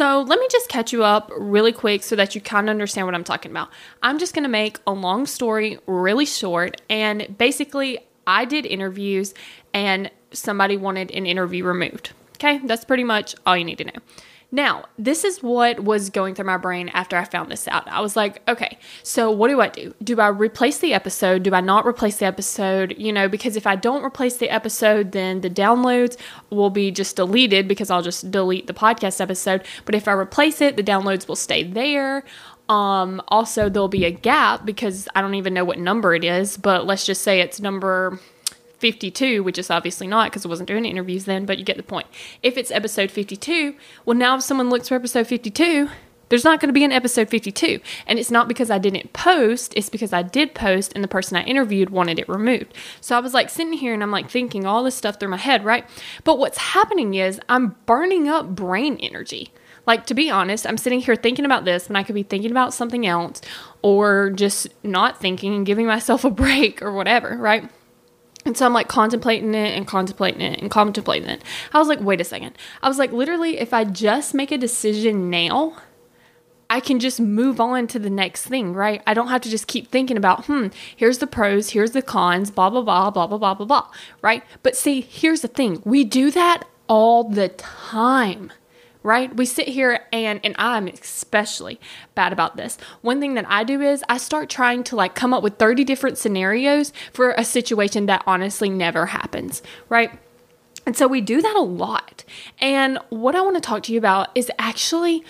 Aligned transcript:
So, 0.00 0.22
let 0.22 0.40
me 0.40 0.48
just 0.50 0.70
catch 0.70 0.94
you 0.94 1.04
up 1.04 1.30
really 1.36 1.72
quick 1.72 2.02
so 2.02 2.16
that 2.16 2.34
you 2.34 2.40
kind 2.40 2.70
of 2.70 2.70
understand 2.70 3.06
what 3.06 3.14
I'm 3.14 3.22
talking 3.22 3.50
about. 3.50 3.68
I'm 4.02 4.18
just 4.18 4.32
going 4.32 4.44
to 4.44 4.48
make 4.48 4.78
a 4.86 4.92
long 4.92 5.26
story 5.26 5.78
really 5.86 6.24
short. 6.24 6.80
And 6.88 7.36
basically, 7.36 7.98
I 8.26 8.46
did 8.46 8.64
interviews 8.64 9.34
and 9.74 10.10
somebody 10.32 10.78
wanted 10.78 11.10
an 11.10 11.26
interview 11.26 11.64
removed. 11.64 12.12
Okay, 12.36 12.62
that's 12.64 12.82
pretty 12.82 13.04
much 13.04 13.34
all 13.44 13.54
you 13.54 13.64
need 13.66 13.76
to 13.76 13.84
know. 13.84 14.00
Now, 14.52 14.86
this 14.98 15.22
is 15.22 15.42
what 15.42 15.80
was 15.80 16.10
going 16.10 16.34
through 16.34 16.46
my 16.46 16.56
brain 16.56 16.88
after 16.88 17.16
I 17.16 17.24
found 17.24 17.50
this 17.50 17.68
out. 17.68 17.86
I 17.88 18.00
was 18.00 18.16
like, 18.16 18.42
okay, 18.48 18.78
so 19.04 19.30
what 19.30 19.48
do 19.48 19.60
I 19.60 19.68
do? 19.68 19.94
Do 20.02 20.20
I 20.20 20.28
replace 20.28 20.78
the 20.78 20.92
episode? 20.92 21.44
Do 21.44 21.54
I 21.54 21.60
not 21.60 21.86
replace 21.86 22.16
the 22.16 22.26
episode? 22.26 22.94
You 22.98 23.12
know, 23.12 23.28
because 23.28 23.56
if 23.56 23.66
I 23.66 23.76
don't 23.76 24.04
replace 24.04 24.38
the 24.38 24.50
episode, 24.50 25.12
then 25.12 25.40
the 25.42 25.50
downloads 25.50 26.16
will 26.50 26.70
be 26.70 26.90
just 26.90 27.14
deleted 27.14 27.68
because 27.68 27.90
I'll 27.90 28.02
just 28.02 28.30
delete 28.30 28.66
the 28.66 28.74
podcast 28.74 29.20
episode. 29.20 29.64
But 29.84 29.94
if 29.94 30.08
I 30.08 30.12
replace 30.12 30.60
it, 30.60 30.76
the 30.76 30.82
downloads 30.82 31.28
will 31.28 31.36
stay 31.36 31.62
there. 31.62 32.24
Um, 32.68 33.20
also, 33.28 33.68
there'll 33.68 33.88
be 33.88 34.04
a 34.04 34.12
gap 34.12 34.64
because 34.64 35.08
I 35.14 35.20
don't 35.20 35.34
even 35.34 35.54
know 35.54 35.64
what 35.64 35.78
number 35.78 36.14
it 36.14 36.24
is, 36.24 36.56
but 36.56 36.86
let's 36.86 37.06
just 37.06 37.22
say 37.22 37.40
it's 37.40 37.60
number 37.60 38.18
52, 38.80 39.42
which 39.42 39.58
is 39.58 39.70
obviously 39.70 40.06
not 40.06 40.30
because 40.30 40.44
I 40.44 40.48
wasn't 40.48 40.68
doing 40.68 40.84
interviews 40.84 41.26
then, 41.26 41.46
but 41.46 41.58
you 41.58 41.64
get 41.64 41.76
the 41.76 41.82
point. 41.82 42.06
If 42.42 42.56
it's 42.56 42.70
episode 42.70 43.10
52, 43.10 43.74
well, 44.04 44.16
now 44.16 44.36
if 44.36 44.42
someone 44.42 44.70
looks 44.70 44.88
for 44.88 44.94
episode 44.94 45.26
52, 45.26 45.88
there's 46.30 46.44
not 46.44 46.60
going 46.60 46.68
to 46.68 46.72
be 46.72 46.84
an 46.84 46.92
episode 46.92 47.28
52. 47.28 47.80
And 48.06 48.18
it's 48.18 48.30
not 48.30 48.48
because 48.48 48.70
I 48.70 48.78
didn't 48.78 49.12
post, 49.12 49.74
it's 49.76 49.90
because 49.90 50.12
I 50.12 50.22
did 50.22 50.54
post 50.54 50.92
and 50.94 51.04
the 51.04 51.08
person 51.08 51.36
I 51.36 51.42
interviewed 51.42 51.90
wanted 51.90 52.18
it 52.18 52.28
removed. 52.28 52.72
So 53.00 53.16
I 53.16 53.20
was 53.20 53.34
like 53.34 53.50
sitting 53.50 53.74
here 53.74 53.92
and 53.92 54.02
I'm 54.02 54.12
like 54.12 54.30
thinking 54.30 54.64
all 54.64 54.82
this 54.82 54.94
stuff 54.94 55.20
through 55.20 55.28
my 55.28 55.36
head, 55.36 55.64
right? 55.64 55.84
But 56.24 56.38
what's 56.38 56.58
happening 56.58 57.14
is 57.14 57.40
I'm 57.48 57.76
burning 57.84 58.28
up 58.28 58.48
brain 58.48 58.96
energy. 59.00 59.52
Like, 59.86 60.06
to 60.06 60.14
be 60.14 60.30
honest, 60.30 60.66
I'm 60.66 60.78
sitting 60.78 61.00
here 61.00 61.16
thinking 61.16 61.44
about 61.44 61.64
this 61.64 61.88
and 61.88 61.98
I 61.98 62.04
could 62.04 62.14
be 62.14 62.22
thinking 62.22 62.52
about 62.52 62.72
something 62.72 63.06
else 63.06 63.40
or 63.82 64.30
just 64.30 64.68
not 64.84 65.18
thinking 65.18 65.54
and 65.54 65.66
giving 65.66 65.86
myself 65.86 66.24
a 66.24 66.30
break 66.30 66.80
or 66.80 66.92
whatever, 66.92 67.36
right? 67.36 67.68
And 68.44 68.56
so 68.56 68.64
I'm 68.64 68.72
like 68.72 68.88
contemplating 68.88 69.54
it 69.54 69.76
and 69.76 69.86
contemplating 69.86 70.40
it 70.40 70.60
and 70.60 70.70
contemplating 70.70 71.28
it. 71.28 71.42
I 71.72 71.78
was 71.78 71.88
like, 71.88 72.00
wait 72.00 72.20
a 72.20 72.24
second. 72.24 72.56
I 72.82 72.88
was 72.88 72.98
like, 72.98 73.12
literally, 73.12 73.58
if 73.58 73.74
I 73.74 73.84
just 73.84 74.34
make 74.34 74.50
a 74.50 74.58
decision 74.58 75.28
now, 75.28 75.76
I 76.70 76.78
can 76.78 77.00
just 77.00 77.20
move 77.20 77.60
on 77.60 77.88
to 77.88 77.98
the 77.98 78.08
next 78.08 78.46
thing, 78.46 78.72
right? 78.72 79.02
I 79.06 79.12
don't 79.12 79.26
have 79.26 79.40
to 79.42 79.50
just 79.50 79.66
keep 79.66 79.88
thinking 79.88 80.16
about, 80.16 80.46
hmm, 80.46 80.68
here's 80.94 81.18
the 81.18 81.26
pros, 81.26 81.70
here's 81.70 81.90
the 81.90 82.00
cons, 82.00 82.50
blah, 82.50 82.70
blah, 82.70 82.82
blah, 82.82 83.10
blah, 83.10 83.26
blah, 83.26 83.38
blah, 83.38 83.54
blah, 83.54 83.66
blah, 83.66 83.88
right? 84.22 84.44
But 84.62 84.76
see, 84.76 85.00
here's 85.00 85.40
the 85.40 85.48
thing 85.48 85.82
we 85.84 86.04
do 86.04 86.30
that 86.30 86.64
all 86.86 87.24
the 87.24 87.48
time 87.48 88.52
right? 89.02 89.34
We 89.34 89.46
sit 89.46 89.68
here 89.68 90.06
and 90.12 90.40
and 90.44 90.54
I'm 90.58 90.88
especially 90.88 91.80
bad 92.14 92.32
about 92.32 92.56
this. 92.56 92.78
One 93.02 93.20
thing 93.20 93.34
that 93.34 93.46
I 93.48 93.64
do 93.64 93.80
is 93.80 94.04
I 94.08 94.18
start 94.18 94.50
trying 94.50 94.84
to 94.84 94.96
like 94.96 95.14
come 95.14 95.32
up 95.32 95.42
with 95.42 95.56
30 95.58 95.84
different 95.84 96.18
scenarios 96.18 96.92
for 97.12 97.32
a 97.32 97.44
situation 97.44 98.06
that 98.06 98.22
honestly 98.26 98.68
never 98.68 99.06
happens, 99.06 99.62
right? 99.88 100.18
And 100.86 100.96
so 100.96 101.06
we 101.06 101.20
do 101.20 101.42
that 101.42 101.56
a 101.56 101.62
lot. 101.62 102.24
And 102.58 102.98
what 103.10 103.34
I 103.34 103.42
want 103.42 103.56
to 103.56 103.60
talk 103.60 103.82
to 103.84 103.92
you 103.92 103.98
about 103.98 104.30
is 104.34 104.50
actually 104.58 105.24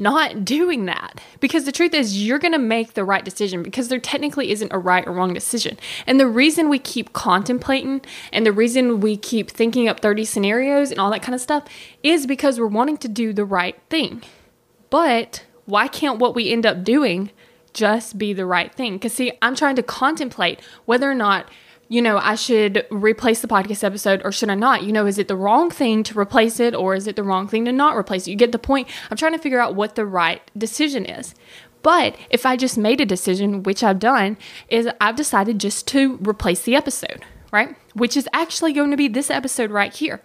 not 0.00 0.44
doing 0.44 0.86
that. 0.86 1.20
Because 1.38 1.64
the 1.64 1.72
truth 1.72 1.94
is, 1.94 2.24
you're 2.24 2.38
going 2.38 2.52
to 2.52 2.58
make 2.58 2.94
the 2.94 3.04
right 3.04 3.24
decision 3.24 3.62
because 3.62 3.88
there 3.88 4.00
technically 4.00 4.50
isn't 4.50 4.72
a 4.72 4.78
right 4.78 5.06
or 5.06 5.12
wrong 5.12 5.34
decision. 5.34 5.78
And 6.06 6.18
the 6.18 6.26
reason 6.26 6.68
we 6.68 6.78
keep 6.78 7.12
contemplating 7.12 8.00
and 8.32 8.46
the 8.46 8.52
reason 8.52 9.00
we 9.00 9.16
keep 9.16 9.50
thinking 9.50 9.88
up 9.88 10.00
30 10.00 10.24
scenarios 10.24 10.90
and 10.90 10.98
all 10.98 11.10
that 11.10 11.22
kind 11.22 11.34
of 11.34 11.40
stuff 11.40 11.64
is 12.02 12.26
because 12.26 12.58
we're 12.58 12.66
wanting 12.66 12.96
to 12.98 13.08
do 13.08 13.32
the 13.32 13.44
right 13.44 13.78
thing. 13.90 14.22
But 14.88 15.44
why 15.66 15.86
can't 15.86 16.18
what 16.18 16.34
we 16.34 16.50
end 16.50 16.66
up 16.66 16.82
doing 16.82 17.30
just 17.72 18.18
be 18.18 18.32
the 18.32 18.46
right 18.46 18.74
thing? 18.74 18.94
Because, 18.94 19.12
see, 19.12 19.32
I'm 19.42 19.54
trying 19.54 19.76
to 19.76 19.82
contemplate 19.82 20.60
whether 20.86 21.08
or 21.08 21.14
not 21.14 21.48
you 21.90 22.00
know, 22.00 22.18
I 22.18 22.36
should 22.36 22.86
replace 22.92 23.40
the 23.40 23.48
podcast 23.48 23.82
episode 23.82 24.22
or 24.24 24.30
should 24.30 24.48
I 24.48 24.54
not? 24.54 24.84
You 24.84 24.92
know, 24.92 25.06
is 25.06 25.18
it 25.18 25.26
the 25.26 25.34
wrong 25.34 25.70
thing 25.70 26.04
to 26.04 26.16
replace 26.16 26.60
it 26.60 26.72
or 26.72 26.94
is 26.94 27.08
it 27.08 27.16
the 27.16 27.24
wrong 27.24 27.48
thing 27.48 27.64
to 27.64 27.72
not 27.72 27.96
replace 27.96 28.28
it? 28.28 28.30
You 28.30 28.36
get 28.36 28.52
the 28.52 28.60
point. 28.60 28.86
I'm 29.10 29.16
trying 29.16 29.32
to 29.32 29.40
figure 29.40 29.58
out 29.58 29.74
what 29.74 29.96
the 29.96 30.06
right 30.06 30.40
decision 30.56 31.04
is. 31.04 31.34
But 31.82 32.16
if 32.30 32.46
I 32.46 32.56
just 32.56 32.78
made 32.78 33.00
a 33.00 33.06
decision, 33.06 33.64
which 33.64 33.82
I've 33.82 33.98
done, 33.98 34.38
is 34.68 34.88
I've 35.00 35.16
decided 35.16 35.58
just 35.58 35.88
to 35.88 36.16
replace 36.18 36.62
the 36.62 36.76
episode, 36.76 37.24
right? 37.50 37.74
Which 37.94 38.16
is 38.16 38.28
actually 38.32 38.72
going 38.72 38.92
to 38.92 38.96
be 38.96 39.08
this 39.08 39.28
episode 39.28 39.72
right 39.72 39.92
here. 39.92 40.22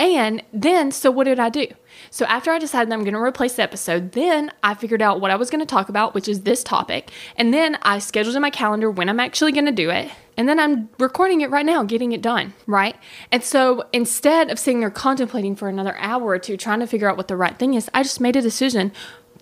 And 0.00 0.42
then, 0.52 0.90
so 0.90 1.12
what 1.12 1.24
did 1.24 1.38
I 1.38 1.48
do? 1.48 1.68
So 2.10 2.24
after 2.24 2.50
I 2.50 2.58
decided 2.58 2.92
I'm 2.92 3.04
going 3.04 3.14
to 3.14 3.20
replace 3.20 3.54
the 3.54 3.62
episode, 3.62 4.12
then 4.12 4.50
I 4.64 4.74
figured 4.74 5.00
out 5.00 5.20
what 5.20 5.30
I 5.30 5.36
was 5.36 5.48
going 5.48 5.60
to 5.60 5.66
talk 5.66 5.88
about, 5.88 6.12
which 6.12 6.26
is 6.26 6.40
this 6.40 6.64
topic. 6.64 7.12
And 7.36 7.54
then 7.54 7.78
I 7.82 8.00
scheduled 8.00 8.34
in 8.34 8.42
my 8.42 8.50
calendar 8.50 8.90
when 8.90 9.08
I'm 9.08 9.20
actually 9.20 9.52
going 9.52 9.66
to 9.66 9.70
do 9.70 9.90
it. 9.90 10.10
And 10.36 10.48
then 10.48 10.58
I'm 10.58 10.88
recording 10.98 11.40
it 11.40 11.50
right 11.50 11.64
now, 11.64 11.84
getting 11.84 12.12
it 12.12 12.20
done, 12.20 12.54
right? 12.66 12.96
And 13.30 13.42
so 13.42 13.84
instead 13.92 14.50
of 14.50 14.58
sitting 14.58 14.80
there 14.80 14.90
contemplating 14.90 15.54
for 15.54 15.68
another 15.68 15.96
hour 15.98 16.24
or 16.24 16.38
two, 16.38 16.56
trying 16.56 16.80
to 16.80 16.86
figure 16.86 17.08
out 17.08 17.16
what 17.16 17.28
the 17.28 17.36
right 17.36 17.56
thing 17.56 17.74
is, 17.74 17.88
I 17.94 18.02
just 18.02 18.20
made 18.20 18.36
a 18.36 18.42
decision, 18.42 18.92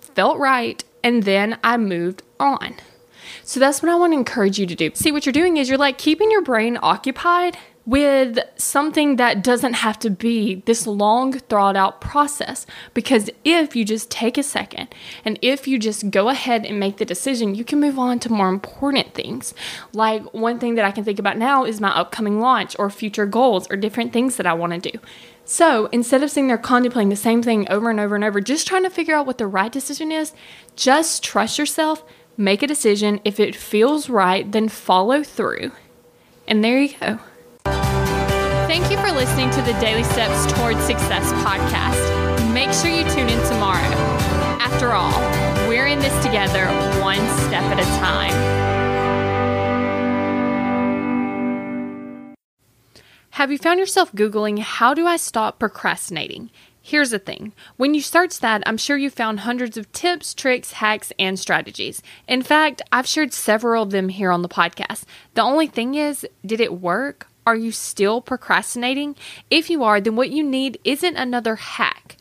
felt 0.01 0.39
right, 0.39 0.85
and 1.03 1.23
then 1.23 1.59
I 1.65 1.77
moved 1.79 2.23
on. 2.39 2.75
So 3.43 3.59
that's 3.59 3.83
what 3.83 3.91
I 3.91 3.97
want 3.97 4.13
to 4.13 4.19
encourage 4.19 4.59
you 4.59 4.67
to 4.67 4.75
do. 4.75 4.91
See, 4.95 5.11
what 5.11 5.27
you're 5.27 5.33
doing 5.33 5.57
is 5.57 5.69
you're 5.69 5.79
like 5.79 5.99
keeping 5.99 6.31
your 6.31 6.43
brain 6.43 6.79
occupied 6.83 7.57
with 7.85 8.39
something 8.57 9.17
that 9.17 9.43
doesn't 9.43 9.75
have 9.75 9.99
to 9.99 10.11
be 10.11 10.63
this 10.67 10.87
long, 10.87 11.33
thought 11.33 11.77
out 11.77 12.01
process. 12.01 12.65
Because 12.95 13.29
if 13.45 13.75
you 13.75 13.85
just 13.85 14.11
take 14.11 14.39
a 14.39 14.43
second 14.43 14.95
and 15.25 15.39
if 15.43 15.67
you 15.67 15.79
just 15.79 16.11
go 16.11 16.29
ahead 16.29 16.65
and 16.65 16.79
make 16.79 16.99
the 16.99 17.05
decision, 17.05 17.55
you 17.55 17.65
can 17.65 17.81
move 17.81 17.99
on 17.99 18.19
to 18.21 18.33
more 18.33 18.49
important 18.49 19.15
things. 19.15 19.53
Like 19.93 20.23
one 20.33 20.59
thing 20.59 20.77
that 20.77 20.85
I 20.85 20.93
can 20.93 21.05
think 21.05 21.19
about 21.19 21.39
now 21.39 21.65
is 21.65 21.81
my 21.81 21.91
upcoming 21.91 22.41
launch 22.41 22.77
or 22.79 22.89
future 22.89 23.27
goals 23.27 23.69
or 23.71 23.77
different 23.77 24.13
things 24.13 24.37
that 24.37 24.47
I 24.47 24.53
want 24.53 24.73
to 24.75 24.91
do. 24.93 24.99
So 25.45 25.87
instead 25.87 26.23
of 26.23 26.31
sitting 26.31 26.47
there 26.47 26.59
contemplating 26.59 27.09
the 27.09 27.17
same 27.17 27.43
thing 27.43 27.69
over 27.69 27.91
and 27.91 27.99
over 27.99 28.15
and 28.15 28.23
over, 28.23 28.41
just 28.41 28.69
trying 28.69 28.85
to 28.85 28.91
figure 28.91 29.17
out 29.17 29.27
what 29.27 29.39
the 29.39 29.47
right 29.47 29.73
decision 29.73 30.13
is, 30.13 30.33
just 30.77 31.25
trust 31.25 31.59
yourself, 31.59 32.05
make 32.37 32.63
a 32.63 32.67
decision. 32.69 33.21
If 33.25 33.41
it 33.41 33.57
feels 33.57 34.09
right, 34.09 34.51
then 34.51 34.69
follow 34.69 35.25
through. 35.25 35.73
And 36.47 36.63
there 36.63 36.81
you 36.81 36.95
go. 36.97 37.19
Thank 38.73 38.91
you 38.91 38.97
for 38.97 39.13
listening 39.13 39.51
to 39.51 39.61
the 39.61 39.75
Daily 39.81 40.03
Steps 40.03 40.51
Towards 40.55 40.81
Success 40.85 41.31
podcast. 41.45 42.55
Make 42.55 42.73
sure 42.73 42.91
you 42.91 43.05
tune 43.11 43.29
in 43.29 43.47
tomorrow. 43.47 43.87
After 44.63 44.93
all, 44.93 45.21
we're 45.69 45.89
in 45.89 45.99
this 45.99 46.25
together, 46.25 46.65
one 47.03 47.19
step 47.41 47.65
at 47.65 47.79
a 47.79 47.85
time. 48.01 48.33
Have 53.33 53.53
you 53.53 53.59
found 53.59 53.79
yourself 53.79 54.11
Googling, 54.13 54.61
How 54.61 54.95
do 54.95 55.07
I 55.07 55.19
stop 55.19 55.59
procrastinating? 55.59 56.49
Here's 56.81 57.11
the 57.11 57.19
thing 57.19 57.53
when 57.77 57.93
you 57.93 58.01
search 58.01 58.41
that, 58.41 58.63
I'm 58.65 58.79
sure 58.79 58.97
you 58.97 59.11
found 59.11 59.41
hundreds 59.41 59.77
of 59.77 59.93
tips, 59.93 60.33
tricks, 60.33 60.73
hacks, 60.73 61.13
and 61.19 61.39
strategies. 61.39 62.01
In 62.27 62.41
fact, 62.41 62.81
I've 62.91 63.07
shared 63.07 63.35
several 63.35 63.83
of 63.83 63.91
them 63.91 64.09
here 64.09 64.31
on 64.31 64.41
the 64.41 64.49
podcast. 64.49 65.05
The 65.35 65.43
only 65.43 65.67
thing 65.67 65.95
is, 65.95 66.27
did 66.47 66.59
it 66.59 66.81
work? 66.81 67.29
Are 67.47 67.57
you 67.57 67.73
still 67.73 68.21
procrastinating? 68.21 69.17
If 69.51 69.69
you 69.69 69.83
are, 69.83 70.01
then 70.01 70.15
what 70.15 70.31
you 70.31 70.45
need 70.45 70.79
isn't 70.85 71.17
another 71.17 71.57
hack. 71.57 72.17